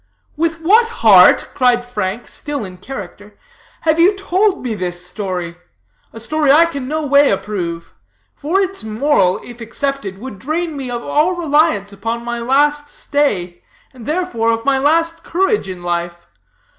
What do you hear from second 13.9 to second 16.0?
and, therefore, of my last courage in